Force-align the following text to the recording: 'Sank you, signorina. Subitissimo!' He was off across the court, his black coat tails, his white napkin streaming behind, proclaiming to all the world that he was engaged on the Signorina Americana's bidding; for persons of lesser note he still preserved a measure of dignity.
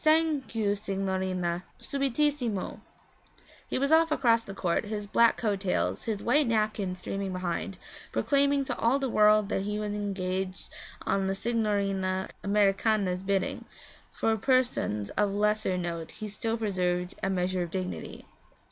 'Sank 0.03 0.55
you, 0.55 0.73
signorina. 0.73 1.63
Subitissimo!' 1.79 2.79
He 3.67 3.77
was 3.77 3.91
off 3.91 4.11
across 4.11 4.41
the 4.43 4.55
court, 4.55 4.85
his 4.85 5.05
black 5.05 5.37
coat 5.37 5.59
tails, 5.59 6.05
his 6.05 6.23
white 6.23 6.47
napkin 6.47 6.95
streaming 6.95 7.31
behind, 7.31 7.77
proclaiming 8.11 8.65
to 8.65 8.75
all 8.79 8.97
the 8.97 9.07
world 9.11 9.49
that 9.49 9.61
he 9.61 9.77
was 9.77 9.93
engaged 9.93 10.69
on 11.05 11.27
the 11.27 11.35
Signorina 11.35 12.29
Americana's 12.43 13.21
bidding; 13.21 13.65
for 14.11 14.35
persons 14.37 15.11
of 15.11 15.35
lesser 15.35 15.77
note 15.77 16.09
he 16.13 16.27
still 16.27 16.57
preserved 16.57 17.13
a 17.21 17.29
measure 17.29 17.61
of 17.61 17.69
dignity. 17.69 18.25